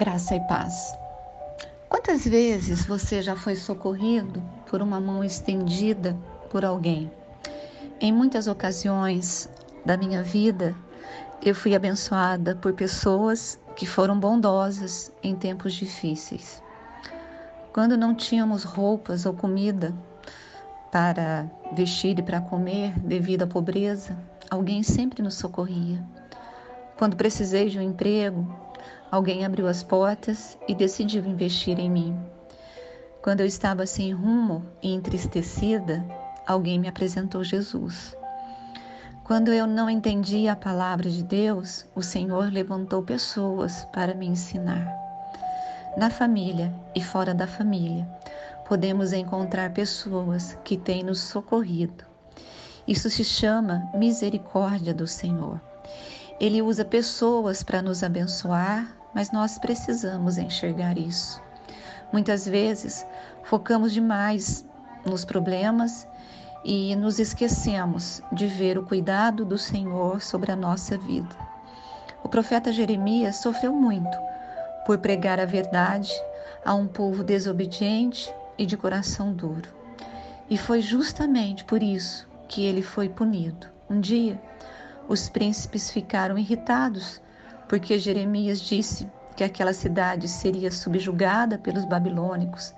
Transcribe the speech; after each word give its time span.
Graça 0.00 0.34
e 0.34 0.40
paz. 0.40 0.96
Quantas 1.86 2.24
vezes 2.24 2.86
você 2.86 3.20
já 3.20 3.36
foi 3.36 3.54
socorrido 3.54 4.42
por 4.66 4.80
uma 4.80 4.98
mão 4.98 5.22
estendida 5.22 6.16
por 6.48 6.64
alguém? 6.64 7.12
Em 8.00 8.10
muitas 8.10 8.46
ocasiões 8.46 9.46
da 9.84 9.98
minha 9.98 10.22
vida, 10.22 10.74
eu 11.42 11.54
fui 11.54 11.74
abençoada 11.74 12.56
por 12.56 12.72
pessoas 12.72 13.60
que 13.76 13.84
foram 13.84 14.18
bondosas 14.18 15.12
em 15.22 15.36
tempos 15.36 15.74
difíceis. 15.74 16.62
Quando 17.70 17.94
não 17.94 18.14
tínhamos 18.14 18.64
roupas 18.64 19.26
ou 19.26 19.34
comida 19.34 19.94
para 20.90 21.44
vestir 21.74 22.18
e 22.18 22.22
para 22.22 22.40
comer 22.40 22.98
devido 23.00 23.42
à 23.42 23.46
pobreza, 23.46 24.16
alguém 24.48 24.82
sempre 24.82 25.22
nos 25.22 25.34
socorria. 25.34 26.02
Quando 26.96 27.16
precisei 27.16 27.68
de 27.68 27.78
um 27.78 27.82
emprego, 27.82 28.69
Alguém 29.10 29.44
abriu 29.44 29.66
as 29.66 29.82
portas 29.82 30.56
e 30.68 30.74
decidiu 30.74 31.24
investir 31.24 31.78
em 31.78 31.90
mim. 31.90 32.18
Quando 33.22 33.40
eu 33.40 33.46
estava 33.46 33.86
sem 33.86 34.12
rumo 34.12 34.64
e 34.82 34.94
entristecida, 34.94 36.04
alguém 36.46 36.78
me 36.78 36.88
apresentou 36.88 37.44
Jesus. 37.44 38.16
Quando 39.24 39.52
eu 39.52 39.66
não 39.66 39.88
entendia 39.88 40.52
a 40.52 40.56
palavra 40.56 41.08
de 41.08 41.22
Deus, 41.22 41.86
o 41.94 42.02
Senhor 42.02 42.52
levantou 42.52 43.02
pessoas 43.02 43.84
para 43.92 44.14
me 44.14 44.26
ensinar. 44.26 44.86
Na 45.96 46.08
família 46.08 46.74
e 46.94 47.02
fora 47.02 47.34
da 47.34 47.46
família, 47.46 48.08
podemos 48.66 49.12
encontrar 49.12 49.72
pessoas 49.72 50.56
que 50.64 50.76
têm 50.76 51.02
nos 51.02 51.20
socorrido. 51.20 52.04
Isso 52.86 53.10
se 53.10 53.24
chama 53.24 53.88
misericórdia 53.94 54.94
do 54.94 55.06
Senhor. 55.06 55.60
Ele 56.40 56.62
usa 56.62 56.86
pessoas 56.86 57.62
para 57.62 57.82
nos 57.82 58.02
abençoar, 58.02 58.96
mas 59.14 59.30
nós 59.30 59.58
precisamos 59.58 60.38
enxergar 60.38 60.96
isso. 60.96 61.42
Muitas 62.10 62.46
vezes 62.46 63.06
focamos 63.44 63.92
demais 63.92 64.64
nos 65.04 65.22
problemas 65.22 66.08
e 66.64 66.96
nos 66.96 67.18
esquecemos 67.18 68.22
de 68.32 68.46
ver 68.46 68.78
o 68.78 68.86
cuidado 68.86 69.44
do 69.44 69.58
Senhor 69.58 70.22
sobre 70.22 70.50
a 70.50 70.56
nossa 70.56 70.96
vida. 70.96 71.36
O 72.22 72.28
profeta 72.28 72.72
Jeremias 72.72 73.36
sofreu 73.36 73.72
muito 73.72 74.16
por 74.86 74.96
pregar 74.98 75.38
a 75.38 75.44
verdade 75.44 76.10
a 76.64 76.74
um 76.74 76.86
povo 76.86 77.22
desobediente 77.22 78.32
e 78.58 78.64
de 78.64 78.76
coração 78.76 79.32
duro. 79.32 79.68
E 80.48 80.56
foi 80.56 80.80
justamente 80.80 81.64
por 81.64 81.82
isso 81.82 82.26
que 82.48 82.64
ele 82.64 82.82
foi 82.82 83.08
punido. 83.08 83.66
Um 83.88 84.00
dia, 84.00 84.40
os 85.10 85.28
príncipes 85.28 85.90
ficaram 85.90 86.38
irritados 86.38 87.20
porque 87.68 87.98
Jeremias 87.98 88.60
disse 88.60 89.10
que 89.36 89.42
aquela 89.42 89.72
cidade 89.72 90.28
seria 90.28 90.70
subjugada 90.70 91.58
pelos 91.58 91.84
babilônicos 91.84 92.72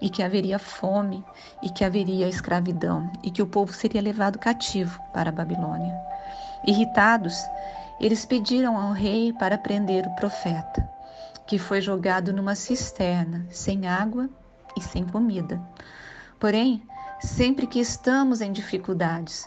e 0.00 0.08
que 0.08 0.22
haveria 0.22 0.58
fome 0.58 1.22
e 1.62 1.68
que 1.68 1.84
haveria 1.84 2.26
escravidão 2.26 3.12
e 3.22 3.30
que 3.30 3.42
o 3.42 3.46
povo 3.46 3.70
seria 3.74 4.00
levado 4.00 4.38
cativo 4.38 4.98
para 5.12 5.28
a 5.28 5.32
Babilônia. 5.32 5.94
Irritados, 6.66 7.36
eles 8.00 8.24
pediram 8.24 8.78
ao 8.78 8.92
rei 8.92 9.34
para 9.34 9.58
prender 9.58 10.06
o 10.06 10.16
profeta, 10.16 10.88
que 11.46 11.58
foi 11.58 11.82
jogado 11.82 12.32
numa 12.32 12.54
cisterna, 12.54 13.46
sem 13.50 13.86
água 13.86 14.30
e 14.74 14.80
sem 14.80 15.04
comida. 15.04 15.60
Porém, 16.40 16.82
sempre 17.20 17.66
que 17.66 17.78
estamos 17.78 18.40
em 18.40 18.52
dificuldades, 18.52 19.46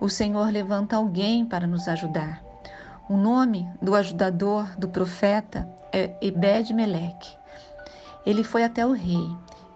o 0.00 0.08
Senhor 0.08 0.50
levanta 0.50 0.96
alguém 0.96 1.44
para 1.44 1.66
nos 1.66 1.88
ajudar. 1.88 2.42
O 3.08 3.16
nome 3.16 3.68
do 3.80 3.94
ajudador 3.94 4.76
do 4.76 4.88
profeta 4.88 5.68
é 5.92 6.14
Ebed-Meleque. 6.20 7.36
Ele 8.24 8.42
foi 8.42 8.64
até 8.64 8.84
o 8.84 8.92
rei 8.92 9.28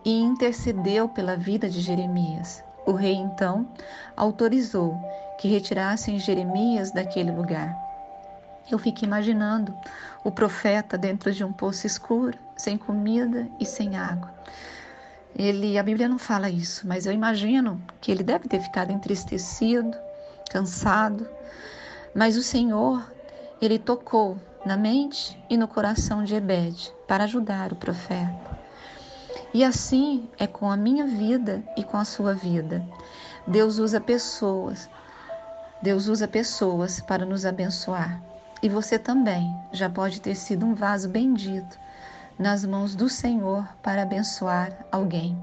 e 0.04 0.20
intercedeu 0.20 1.08
pela 1.08 1.36
vida 1.36 1.68
de 1.68 1.80
Jeremias. 1.80 2.62
O 2.84 2.92
rei 2.92 3.14
então 3.14 3.68
autorizou 4.16 4.98
que 5.38 5.48
retirassem 5.48 6.18
Jeremias 6.18 6.90
daquele 6.90 7.30
lugar. 7.30 7.74
Eu 8.70 8.78
fico 8.78 9.04
imaginando 9.04 9.74
o 10.22 10.30
profeta 10.30 10.98
dentro 10.98 11.32
de 11.32 11.44
um 11.44 11.52
poço 11.52 11.86
escuro, 11.86 12.38
sem 12.56 12.76
comida 12.76 13.48
e 13.58 13.64
sem 13.64 13.96
água. 13.96 14.32
Ele, 15.34 15.78
a 15.78 15.82
Bíblia 15.82 16.08
não 16.08 16.18
fala 16.18 16.50
isso, 16.50 16.86
mas 16.86 17.06
eu 17.06 17.12
imagino 17.12 17.80
que 18.00 18.10
ele 18.10 18.22
deve 18.22 18.48
ter 18.48 18.60
ficado 18.60 18.92
entristecido, 18.92 19.96
cansado. 20.50 21.26
Mas 22.14 22.36
o 22.36 22.42
Senhor 22.42 23.10
ele 23.60 23.78
tocou 23.78 24.36
na 24.66 24.76
mente 24.76 25.42
e 25.48 25.56
no 25.56 25.66
coração 25.66 26.24
de 26.24 26.34
Ebed 26.34 26.92
para 27.06 27.24
ajudar 27.24 27.72
o 27.72 27.76
profeta. 27.76 28.58
E 29.54 29.64
assim 29.64 30.28
é 30.38 30.46
com 30.46 30.70
a 30.70 30.76
minha 30.76 31.06
vida 31.06 31.62
e 31.76 31.82
com 31.82 31.96
a 31.96 32.04
sua 32.04 32.34
vida. 32.34 32.84
Deus 33.46 33.78
usa 33.78 34.00
pessoas. 34.00 34.88
Deus 35.82 36.08
usa 36.08 36.28
pessoas 36.28 37.00
para 37.00 37.24
nos 37.24 37.46
abençoar. 37.46 38.20
E 38.62 38.68
você 38.68 38.98
também 38.98 39.50
já 39.72 39.88
pode 39.88 40.20
ter 40.20 40.34
sido 40.34 40.66
um 40.66 40.74
vaso 40.74 41.08
bendito 41.08 41.78
nas 42.38 42.64
mãos 42.64 42.94
do 42.94 43.08
Senhor 43.08 43.66
para 43.82 44.02
abençoar 44.02 44.72
alguém. 44.92 45.36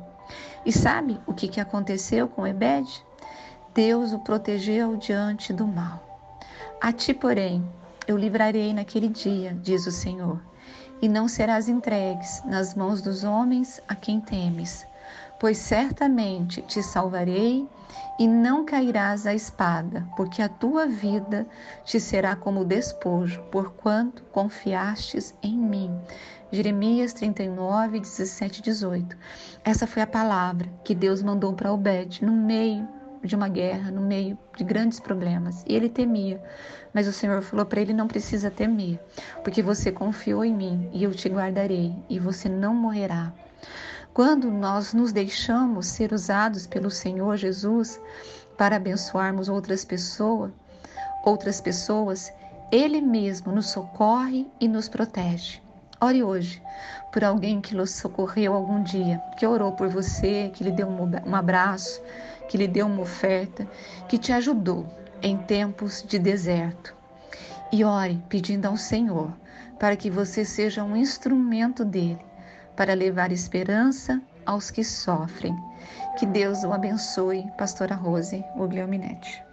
E 0.65 0.71
sabe 0.71 1.19
o 1.25 1.33
que, 1.33 1.59
aconteceu 1.59 2.27
com 2.27 2.45
Ebed? 2.45 2.87
Deus 3.77 4.11
o 4.11 4.17
protegeu 4.17 4.97
diante 4.97 5.53
do 5.53 5.67
mal. 5.67 6.01
A 6.81 6.91
ti, 6.91 7.13
porém, 7.13 7.63
eu 8.07 8.17
livrarei 8.17 8.73
naquele 8.73 9.07
dia, 9.07 9.55
diz 9.61 9.85
o 9.85 9.91
Senhor, 9.91 10.41
e 10.99 11.07
não 11.07 11.27
serás 11.27 11.69
entregues 11.69 12.41
nas 12.43 12.73
mãos 12.73 13.03
dos 13.03 13.23
homens 13.23 13.79
a 13.87 13.93
quem 13.93 14.19
temes, 14.19 14.83
pois 15.39 15.59
certamente 15.59 16.59
te 16.63 16.81
salvarei 16.81 17.69
e 18.17 18.27
não 18.27 18.65
cairás 18.65 19.27
à 19.27 19.35
espada, 19.35 20.07
porque 20.17 20.41
a 20.41 20.49
tua 20.49 20.87
vida 20.87 21.45
te 21.85 21.99
será 21.99 22.35
como 22.35 22.65
despojo, 22.65 23.43
porquanto 23.51 24.23
confiastes 24.31 25.35
em 25.43 25.55
mim. 25.55 25.95
Jeremias 26.51 27.13
39, 27.13 27.99
17 27.99 28.57
e 28.57 28.63
18. 28.63 29.15
Essa 29.63 29.85
foi 29.85 30.01
a 30.01 30.07
palavra 30.07 30.67
que 30.83 30.95
Deus 30.95 31.21
mandou 31.21 31.53
para 31.53 31.71
Obed 31.71 32.25
no 32.25 32.31
meio 32.31 32.96
de 33.23 33.35
uma 33.35 33.47
guerra, 33.47 33.91
no 33.91 34.01
meio 34.01 34.37
de 34.55 34.63
grandes 34.63 34.99
problemas. 34.99 35.63
E 35.67 35.75
ele 35.75 35.89
temia. 35.89 36.41
Mas 36.93 37.07
o 37.07 37.13
Senhor 37.13 37.41
falou 37.41 37.65
para 37.65 37.81
ele: 37.81 37.93
não 37.93 38.07
precisa 38.07 38.49
temer, 38.49 38.99
porque 39.43 39.61
você 39.61 39.91
confiou 39.91 40.43
em 40.43 40.53
mim 40.53 40.89
e 40.93 41.03
eu 41.03 41.11
te 41.11 41.29
guardarei 41.29 41.93
e 42.09 42.19
você 42.19 42.49
não 42.49 42.73
morrerá. 42.73 43.33
Quando 44.13 44.49
nós 44.49 44.93
nos 44.93 45.11
deixamos 45.11 45.87
ser 45.87 46.11
usados 46.11 46.65
pelo 46.65 46.89
Senhor 46.89 47.37
Jesus 47.37 48.01
para 48.57 48.77
abençoarmos 48.77 49.47
outras 49.47 49.85
pessoas, 49.85 50.51
outras 51.23 51.61
pessoas, 51.61 52.33
ele 52.71 52.99
mesmo 52.99 53.51
nos 53.51 53.69
socorre 53.69 54.47
e 54.59 54.67
nos 54.67 54.89
protege. 54.89 55.61
Ore 56.01 56.23
hoje 56.23 56.61
por 57.11 57.23
alguém 57.23 57.61
que 57.61 57.75
lhe 57.75 57.87
socorreu 57.87 58.53
algum 58.53 58.83
dia, 58.83 59.19
que 59.37 59.45
orou 59.45 59.71
por 59.71 59.87
você, 59.87 60.51
que 60.53 60.63
lhe 60.63 60.71
deu 60.71 60.87
um 60.87 61.35
abraço, 61.35 62.01
que 62.47 62.57
lhe 62.57 62.67
deu 62.67 62.85
uma 62.85 63.01
oferta, 63.01 63.67
que 64.07 64.17
te 64.17 64.31
ajudou 64.31 64.85
em 65.21 65.37
tempos 65.37 66.03
de 66.07 66.17
deserto. 66.19 66.95
E 67.71 67.83
ore 67.83 68.21
pedindo 68.29 68.65
ao 68.65 68.77
Senhor 68.77 69.31
para 69.79 69.95
que 69.95 70.09
você 70.09 70.45
seja 70.45 70.83
um 70.83 70.95
instrumento 70.95 71.83
dele 71.83 72.19
para 72.75 72.93
levar 72.93 73.31
esperança 73.31 74.21
aos 74.45 74.71
que 74.71 74.83
sofrem. 74.83 75.55
Que 76.17 76.25
Deus 76.25 76.63
o 76.63 76.71
abençoe, 76.71 77.45
Pastora 77.57 77.95
Rose 77.95 78.43
Ugliominetti. 78.55 79.46